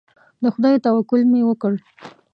د 0.41 0.43
خدای 0.53 0.75
توکل 0.85 1.21
مې 1.31 1.41
وکړ. 1.45 1.73